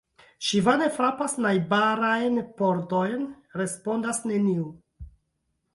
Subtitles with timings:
[0.45, 3.29] Ŝi vane frapas najbarajn pordojn;
[3.63, 4.67] respondas neniu.